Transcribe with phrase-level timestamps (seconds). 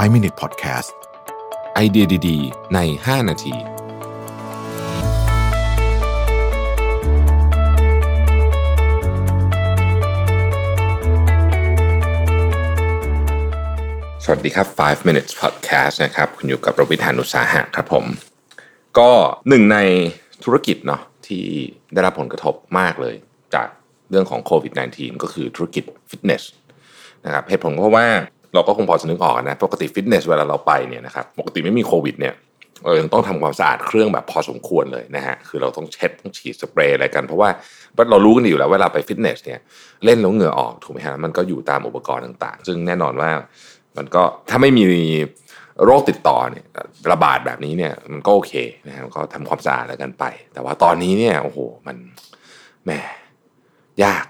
[0.00, 0.90] 5 Minute Podcast
[1.74, 3.54] ไอเดียดีๆ ใน 5 นาที
[14.24, 18.04] สวัสดีครับ 5 minutes podcast นะครับ คุณอยู่กับรวิธานุสาหะครับผม
[18.98, 19.10] ก็
[19.48, 19.78] หนึ่งใน
[20.44, 21.44] ธุรกิจเนาะที่
[21.92, 23.14] ได้รับผลกระทบมากเลย
[23.54, 23.68] จาก
[24.10, 26.42] เรื่องของโควิด -19 ก็คือธุรกิจฟิตเนส
[27.24, 28.08] นะครับเหตุผลก็เพราะว่า
[28.54, 32.34] เราก็คงพอจะนึกออกนะปกติฟิตเนสเวลาเราไปเนี่ยนะครับปกติไม่มีโควิดเนี่ย
[32.84, 37.50] เรายังต้องทำความสะอาดเครื่องแบบพอสมควรเลยนะฮะคือเราต้องเช็ดต้องฉีดสเปรย์อะไรกันเพราะว่า
[38.10, 39.60] เรารู้กันอยู่แล้วเวลาไปฟิตเนสเนี่ย
[40.04, 43.30] เล่นแล้วเหงื่อออกถูกไหมฮะมันก็อยู่ตามอุปกรณ์ต่างๆ ซึ่งแน่นอนว่า
[43.96, 44.84] มันก็ถ้าไม่มี
[45.84, 46.66] โรคติดต่อเนี่ย
[47.10, 48.52] ระบาดแบบนี้เนี่ยมันก็โอเค
[48.86, 51.96] นะฮะก็ทำความสะอาดแล้วกันไป แต่ว่าตอนนี้เนี่ยโอ้โหมัน
[52.84, 52.90] แหม
[54.04, 54.24] ยาก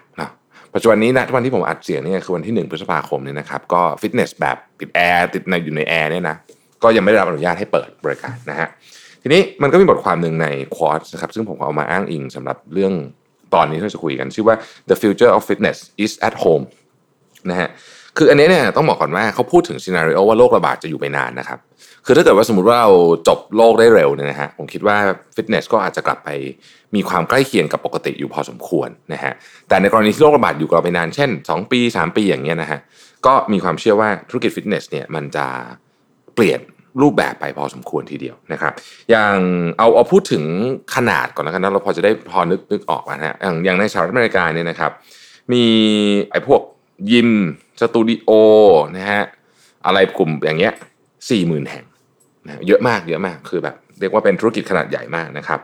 [0.75, 6.37] ปัจจุบันนี้นะวันที่ผมอัดเสียงเนี่ยคือวันที่ 1 พฤษภาคมเนี่ยนะครับก็ฟิตเนสแบบติดแอร์ติดในอยู่ในแอร์เนี่ยนะ
[6.83, 8.69] ก็ยังไม่ได้รับอนุญาตให้เปิดบริการนะฮะ
[9.23, 12.93] ทีนี้มันก็มีบทความหนึ่งในคอร์สนะครับซึ่งผมเอามาอ้างอิงสำหรับเรื่อง
[13.55, 14.57] ตอนนี้ที่เราจะคุยกัน ชื่อว่า
[14.91, 16.65] the future of fitness is at home
[17.51, 17.69] นะฮะ
[18.17, 21.59] คืออันนี้เนี่ยต้องบอกก่อนว่าเขาพูดถึง scenario ว่าโรคระบาดจะอยู่ไปนานนะครับ
[22.07, 22.93] คือถ้าเกิดว่าสมมติว่าเรา
[23.29, 24.97] จบโลกได้เร็วเนี่ยนะฮะผมคิดว่า
[25.37, 26.29] ฟิตเนสก็อาจจะกลับไป
[26.95, 29.33] มีความใกล้เคียงกับปกติอยู่พอสมควรนะฮะ
[29.69, 32.81] แต่ในกรณีที่โรคระบาดอยู่กับเราไปนานเช่น 2 ปี 3 ปีอย่างเงี้ยนะฮะ
[33.27, 35.47] ก็มีความเชื่อว่าธุรกิจฟิตเนสเนี่ยมันจะ
[36.35, 36.61] เปลี่ยน
[37.03, 38.73] รูปแบบไปพอสมควรทีเดียวนะครับ
[39.11, 39.37] อย่าง
[39.79, 40.45] เอาเอาพูดถึง
[40.95, 44.93] ขนาดก่อนแล้วกันนะเราพอจะได้พอนึกนึกออกนะฮะอย่างอย่างในสหรัฐอเมริกาเนี่ยนะครับ
[45.53, 45.65] มี
[46.31, 46.61] ไอ้พวก
[47.13, 47.31] ยิม
[47.81, 48.31] สตูดิโอ
[48.97, 49.25] นะฮะ
[49.87, 50.73] อะไรกลุ่มอย่างเงี้ย
[51.31, 51.85] สี่หมื่นแห่ง
[52.47, 55.61] นะเยอะมากเยอะมากคือแบบเรียกว่าเป็นธุรกิจขนาดใหญ่มากนะครับ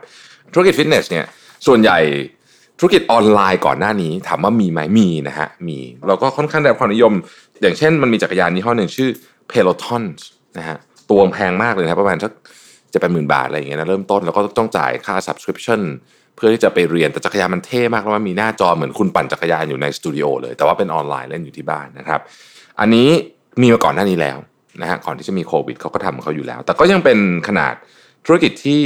[0.53, 1.25] ธุรกิจฟิตเนสเนี่ย
[1.67, 1.99] ส่วนใหญ่
[2.79, 5.77] ธุรกิจออนไลน์ก่อนหน้านี้ ถามว่ามีไหมมีนะฮะมี
[6.07, 7.13] เราก็ค่อนข้างได้ความนิยม
[7.61, 9.09] อย่างเช่นมันมีจักรยานยี่ห้อหนึ่งชื่อ
[9.51, 10.03] Peloton
[10.57, 10.77] นะฮะ
[11.09, 12.31] ตัวแพงมากเลยนะประมาณสัก
[12.93, 15.81] จะเป็นหมื่นบาทอะไรอย่างเงี้ยนะเริ่มต้นแล้วก็ต้องจ่ายค่า subscription
[16.39, 22.19] พื่อที่จะไปเรียนแต่จักรยานมันเท่มากแล้วมันมีหน้าจอเหมือนคุณปั่นจักรยานอยู่ในสตูดิโอเลย แต่ว่าเป็นออนไลน์เล่นอยู่ที่บ้านนะครับ
[22.79, 23.09] อันนี้
[23.61, 24.37] มีมาก่อนหน้านี้แล้ว
[24.81, 27.73] นะฮะก่อนที่จะมีโควิดเขาก็ทำของเขาอยู่แล้ว แต่ก็ยังเป็นขนาด
[28.25, 28.81] ธุรกิจที่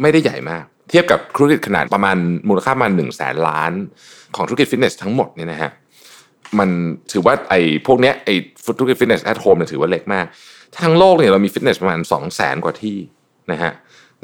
[0.00, 2.16] ไม่ได้ใหญ่มาก เทียบกับธุรกิจขนาดประมาณ
[2.48, 3.72] มูลค่าประมาณหนึ่งแสนล้าน
[4.36, 5.70] ของธุรกิจฟิตเนสทั้งหมดเนี่ยนะฮะ
[6.58, 6.68] มัน
[7.12, 8.34] ถือว่าไอ้พวกเนี้ยไอ้
[8.78, 10.26] ธุรกิจ fitness at home เนี่ยถือว่าเล็กมาก
[10.80, 12.96] ทั้งโลกเนี่ยเรามีฟิตเนสประมาณ2 0 0แสนกว่าที่
[13.52, 13.72] นะฮะ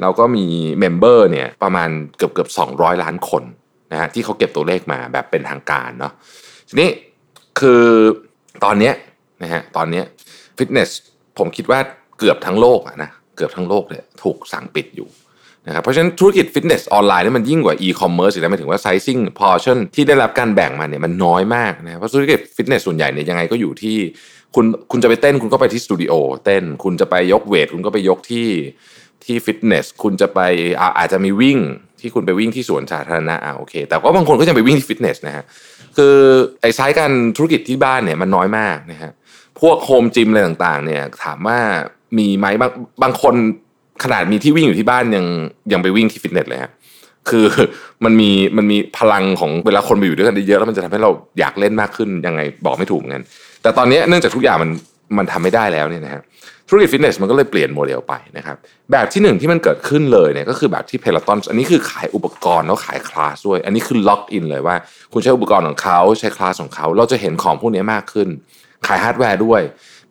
[0.01, 0.45] เราก็มี
[0.79, 3.43] member เนี่ยประมาณเกือบเกือบ200 ล้านคน
[3.91, 6.13] นะฮะที่เขาเก็บตัวเลขมาแบบเป็นทางการเนาะ
[6.69, 6.89] ทีนี้
[7.59, 7.83] คือ
[8.63, 8.93] ตอนเนี้ย
[9.43, 10.05] นะฮะตอนเนี้ย
[10.57, 10.89] ฟิตเนส
[11.37, 11.79] ผมคิดว่า
[12.19, 15.09] เกือบทั้งโลกอะนะเกือบทั้งโลกเนี่ยถูกสั่งปิดอยู่
[15.67, 23.97] นะครับเพราะฉะนั้นธุรกิจฟิตเนสออนไลน์นี่มันยิ่งกว่าอีคอมเมิร์ซอีกแล้วหมายถึงว่า sizing portion ที่ได้รับการแบ่งมาเนี่ยมันน้อยมากนะเพราะธุรกิจฟิตเนสส่วนใหญ่เนี่ยยังไงก็อยู่ที่
[24.55, 26.13] คุณคุณจะไปเต้นคุณก็ไปที่สตูดิโอ
[26.45, 28.47] เต้นคุณจะไปยก weight คุณก็ไปยกที่
[29.25, 30.39] ที่ฟิตเนสคุณจะไป
[30.81, 31.57] อาอาจจะมีวิ่ง
[32.01, 35.43] ที่คุณไปวิ่งที่สวนสาธารณะอ่าโอเค แต่ว่าบางคนก็ยังไปวิ่งที่ฟิตเนสนะฮะ
[35.97, 36.15] คือ
[36.61, 39.11] ไอ้ไซส์การธุรกิจที่บ้านเนี่ยมันน้อยมากนะฮะ
[39.59, 41.59] พวก home gym อะไรต่างๆ เนี่ยถามว่า
[42.17, 42.71] มีไหมบาง
[43.03, 43.35] บางคน
[44.03, 45.25] ขนาดมีที่วิ่งอยู่ที่บ้านยัง
[45.73, 46.71] ยังไปวิ่งที่ฟิตเนสเลยฮะ
[47.29, 47.45] คือ
[48.03, 53.23] มันมีมันมีพลังของเวลาคนมาอยู่ด้วยกันเยอะแล้วมันจะทำให้เราอยากเล่นมากขึ้นยังไงบอกไม่ถูกเหมือนกัน
[53.61, 54.71] แต่ตอนนี้เนื่องจากทุกอย่างมัน
[55.17, 56.21] มันทำไม่ได้แล้วเนี่ยนะฮะ
[56.67, 58.57] ธุรกิจฟิตเนสมันก็เลยเปลี่ยนโมเดลไปนะครับ
[58.91, 64.75] แบบที่หนึ่งที่มันเกิดขึ้นเลยเนี่ยก็คือแบบที่ Peloton อันนี้คือขายอุปกรณ์แล้วขายคลาสด้วย อันนี้คือ lock in เลยว่า
[65.13, 68.27] คุณใช้อุปกรณ์ของเขาใช้คลาสของเขา เราจะเห็นของพวกนี้มากขึ้น
[68.87, 69.61] ขายฮาร์ดแวร์ด้วย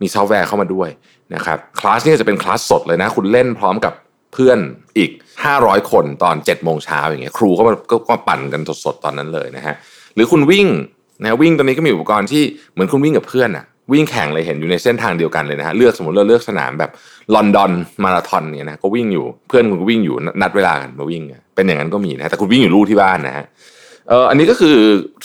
[0.01, 0.89] มีซอฟต์แวร์เข้ามาด้วย
[1.35, 3.95] นะครับคลาสนี้จะเป็นคลาสสดเลยนะ คุณเล่นพร้อมกับ
[4.33, 4.59] เพื่อน
[4.99, 5.11] อีก
[5.51, 9.75] 500 คนตอน7โมงเช้าอย่างเงี้ยครูก็มาก็มาปั่นกันสดๆตอนนั้นเลยนะฮะ
[10.15, 10.67] หรือคุณวิ่ง
[11.23, 16.91] นะวิ่งตอนนี้ก็มีอุปกรณ์ที่เหมือนคุณวิ่งกับเพื่อนอะ วิ่งแข่งเลยเห็นอยู่ในเส้นทางเดียวกันเลยนะฮะเลือกสมมติเราเลือกสนามแบบ
[17.35, 17.71] ลอนดอน
[18.05, 21.23] มาราธอนเนี่ยนะก็วิ่งอยู่เพื่อนคุณก็วิ่งอยู่นัดเวลากันมาวิ่ง
[21.55, 23.45] เป็นอย่างนั้นก็มีนะแต่คุณวิ่งอยู่ลู่ที่บ้านนะฮะ
[24.09, 24.77] เอออันนี้ก็คือ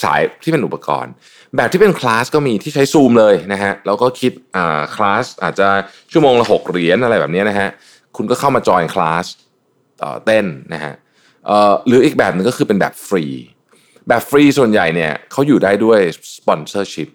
[0.04, 1.12] สายที่เป็นอุปกรณ์
[1.56, 5.68] แบบที่เป็นคลาสก็มีที่ใช้ซูมเลยนะฮะแล้วก็คิดอ่าคลาสอาจจะ
[6.12, 7.68] ชั่วโมงละหกเหรียญอะไรแบบนี้นะฮะ
[8.16, 9.26] คุณก็เข้ามาจอยคลาส
[10.24, 10.94] เต้นนะฮะ
[11.46, 13.24] เอ่อหรืออีกแบบหนึ่งก็คือเป็นแบบฟรี
[14.08, 16.00] แบบฟรีส่วนใหญ่เนี่ยเขาอยู่ได้ด้วย
[16.36, 17.08] sponsorship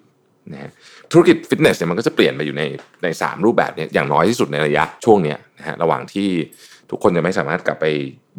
[0.52, 0.72] นะฮะ
[1.12, 2.64] ธุรกิจฟิตเนสเนี่ยมันก็จะเปลี่ยนไปอยู่ใน
[3.04, 6.30] ในสามรูปแบบเนี่ยอย่างน้อยที่สุดในระยะช่วงเนี้ยนะฮะระหว่างที่
[6.90, 7.86] ทุกคนจะไม่สามารถกลับไป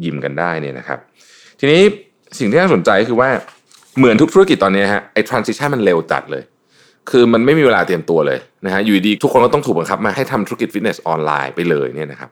[0.03, 0.99] ยิมกันได้เนี่ยนะครับ
[1.59, 1.81] ทีนี้
[2.39, 3.29] สิ่งที่น่าสนใจคือว่า
[3.97, 6.43] เหมือนทุกธุรกิจตอนนี้ฮะไอ้ transition มันเร็วจัดเลย
[7.09, 12.29] คือมันไม่มีเวลาเตรียมตัวเลยนะฮะอยู่ดีทุกคนก็ต้องถูกบังคับมาให้ทำธุรกิจฟิตเนสออนไลน์ไปเลยเนี่ยนะครับ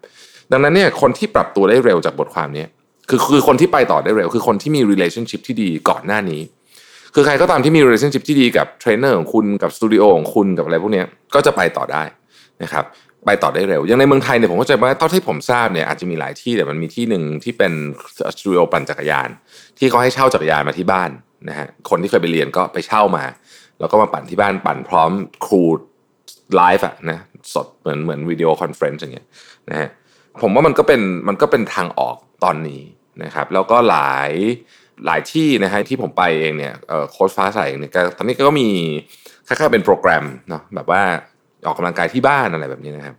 [0.51, 2.65] ดังนั้นเนี่ยคนที่ปรับตัวได้เร็วจากบทความนี้
[3.09, 6.41] คือคือคนที่ไปต่อได้เร็ว คือคนที่มี relationship ที่ดีก่อนหน้านี้
[7.13, 11.03] คือใครก็ตามที่มี relationship ที่ดีกับเทรนเนอร์ของคุณกับสตูดิโอของคุณกับอะไรพวกนี้
[11.33, 12.03] ก็จะไปต่อได้
[12.63, 12.85] นะครับ
[13.25, 17.73] ไปต่อได้เร็ว อย่างในเมืองไทยเนี่ยผมเข้าใจว่าเท่าที่ผมทราบเนี่ยอาจจะมีหลายที่แต่มันมีที่หนึ่งที่เป็น
[18.37, 19.29] สตูดิโอปั่นจักรยาน
[19.77, 21.09] ที่เขาให้เช่าจักรยานมาที่บ้าน
[21.49, 23.23] นะฮะคนที่เคยไปเรียนก็ไปเช่ามา
[23.79, 25.11] แล้วก็มาปั่นที่บ้านปั่นพร้อม
[25.45, 25.63] ครู
[26.55, 27.19] ไลฟ์อะนะ
[27.53, 29.27] สดเหมือนเหมือน video conference อย่างเงี้ย
[29.69, 29.89] นะฮะ
[30.41, 32.81] ผมว่ามันก็เป็นมันก็เป็นทางออกตอนนี้
[33.23, 34.31] นะครับ แล้วก็หลาย
[35.05, 36.73] หลายที่นะฮะที่ผมไปเองเนี่ย
[37.11, 38.67] โค้ชฟ้าใสเนี่ยตอนนี้ก็มี
[39.47, 41.01] คล้ายๆเป็นโปรแกรมเนาะแบบว่า
[41.65, 43.15] ออกกำลังกายที่บ้านอะไรแบบนี้นะครับ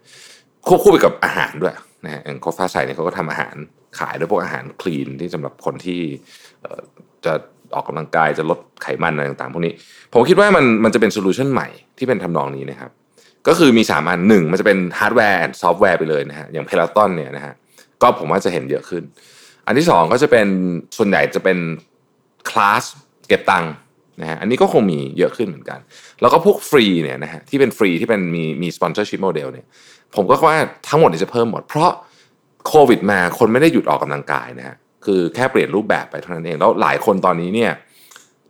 [0.66, 1.74] ควบคู่ไปกับอาหารด้วย
[2.04, 3.54] นะฮะอย่างโค้ชฟ้าใสเนี่ยเขาก็ทำอาหาร
[3.98, 6.00] ขายด้วยพวกอาหารคลีนที่สำหรับคนที่
[7.24, 7.32] จะ
[7.74, 9.72] ออกกำลังกายจะลดไขมันอะไรต่างๆพวกนี้
[10.12, 11.68] ผมคิดว่ามันมันจะเป็นโซลูชันใหม่
[11.98, 12.90] ที่เป็นทำนองนี้นะครับ
[13.48, 17.54] ก็คือมี 3 อันหนึ่งมันจะเป็นฮาร์ดแวร์ซอฟต์แวร์ไปเลยนะฮะอย่าง Peloton เนี่ยนะฮะ
[18.02, 19.02] ก็ผมว่าจะเห็นเยอะขึ้น
[19.66, 20.46] อันที่ 2 ก็จะเป็น
[20.96, 21.58] ส่วนใหญ่จะเป็น
[22.50, 22.82] คลาส
[23.28, 23.72] เก็บตังค์
[24.20, 25.78] นะฮะอันนี้ก็คงมีเยอะขึ้นเหมือนกัน
[26.20, 29.66] แล้วก็พวกฟรีเนี่ยนะฮะที่เป็นฟรีที่เป็นมีมี sponsorship model เนี่ย
[30.16, 30.56] ผมก็ว่า
[30.88, 31.90] ทั้งหมดจะเพิ่มหมด เพราะ
[32.68, 37.72] โควิดมาคนไม่ได้หยุดออกกำลังกายนะฮะคือแค่เปลี่ยนรูปแบบไปเท่านั้นเอง แล้วหลายคนตอนนี้เนี่ย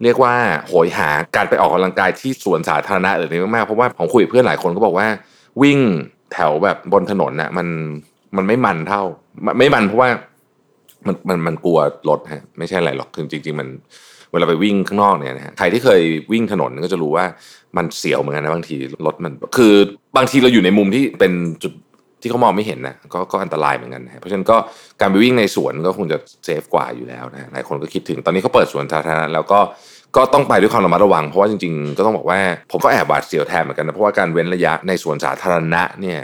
[0.02, 0.34] เรียกว่า
[0.68, 5.06] โหยหาการไปออกกำลังกายที่สวนสาธารณะอะไรนี้มากๆเพราะว่าผมคุยกับเพื่อนหลายคนก็บอกว่า
[5.62, 5.78] วิ่ง
[6.32, 7.66] แถวแบบบนถนนน่ะมัน
[8.36, 9.02] มันไม่มันเท่า
[9.58, 10.08] ไม่มันเพราะว่า
[11.06, 11.78] มันมันมันกลัว
[12.08, 13.68] รถฮะไม่ใช่อะไรหรอกคือจริง ๆ มัน
[14.32, 16.02] เวลาไปวิ่งข้างนอกเนี่ยนะฮะใครที่เคย
[16.32, 17.24] วิ่งถนนก็จะรู้ว่า
[17.76, 18.74] มันเสียวเหมือนกันนะบางที
[19.06, 19.74] รถมันคือ
[20.16, 21.32] บางทีเราอยู่ในมุมที่เป็น
[21.62, 21.72] จุด
[22.20, 24.56] ที่เขามองไม่เห็นนะก็ก็อันตรายเหมือนกันนะเพราะฉะนั้นก็
[25.00, 29.60] การไปวิ่งในสวนก็คงจะเซฟกว่าอยู่แล้วนะหลายคนก็คิดถึงตอนนี้เขาเปิดสวนสาธารณะแล้วก็
[30.16, 32.38] ก็ต้องไปด้วยความระมัดระวัง เพราะว่าจริงๆ ก็ต้องบอกว่า
[32.70, 36.18] ผมก็แอบหวาดเสียวแทนเหมือนกันนะเพราะว่าการเว้นระยะในสวนสาธารณะเนี่ย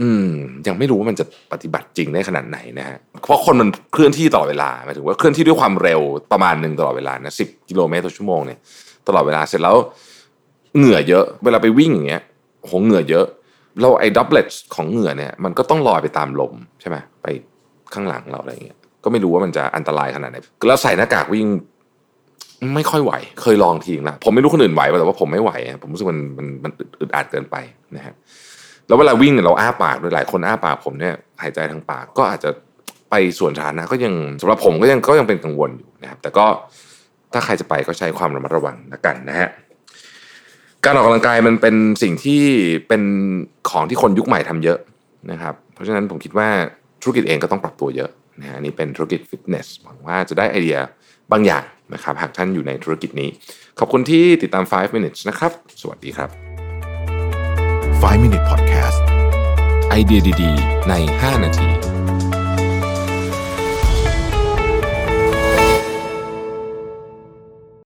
[0.00, 0.30] อืม
[0.66, 6.00] ยังไม่รู้ว่ามันจะปฏิบัติจริงได้ขนาดไหนนะฮะเพราะคนมันเคลื่อนที่ตลอดเวลาหมายถึงว่าเคลื่อนที่ด้วยความเร็ว
[6.32, 8.58] ประมาณหนึ่งตลอดเวลานะสิบกิโลเมตรต่อชั่วโมงเนี่ย
[9.08, 9.76] ตลอดเวลาเสร็จแล้ว
[10.76, 12.22] เหงื่อเยอะ เวลาไปวิ่งอย่างเงี้ย
[12.60, 13.26] โหเหงื่อเยอะ
[13.80, 17.26] เราไอ้ droplet ของเหงื่อเนี่ยมันก็ต้องลอยไปตามลมใช่ไหมไป
[17.94, 20.36] ข้างหลังเราอะไรเงี้ยก็ไม่รู้ว่ามันจะอันตรายขนาดไหน
[20.68, 21.46] แล้วใส่หน้ากากวิ่ง
[22.74, 23.12] ไม่ค่อยไหว
[23.42, 25.52] เคยลองทีนึงละผมไม่รู้คนอื่นไหวแต่ว่าผมไม่ไหว
[25.82, 27.56] ผมรู้สึกมันมันมันอึดอัดเกินไป
[27.96, 28.14] นะฮะ
[28.86, 32.50] แล้วเวลาวิ่งเนี่ยเราอ้าปากโดยหลายคนอ้าปากผมเนี่ยหายใจทางปากก็อาจจะ
[33.10, 36.46] ไปส่วนฐานนะก็ยังสำหรับผมก็ยังก็ยังเป็นกังวลอยู่นะครับ แต่ก็
[37.32, 39.48] ถ้าใครจะไปก็ใช้ความระมัดระวังนะกันนะฮะ
[40.84, 42.42] การออกกำลังกายมันเป็นสิ่งที่
[42.88, 43.02] เป็น
[43.70, 44.78] ของที่คนยุคใหม่ทำเยอะ
[45.30, 46.48] นะครับ เพราะฉะนั้นผมคิดว่า
[47.02, 48.10] ธุรกิจเองก็ต้องปรับตัวเยอะ
[48.40, 50.78] นะฮะนี่เป็นธุรกิจฟิตเนสหวังว่าจะได้ไอเดีย
[51.32, 51.64] บางอย่าง
[51.94, 53.28] นะครับ หากท่านอยู่ในธุรกิจนี้
[53.78, 56.53] ขอบคุณที่ติดตาม 5 minutes นะครับ สวัสดีครับ
[58.04, 58.98] 5 minute podcast
[59.90, 61.68] ไอเดียดี ๆ ใน 5 นาที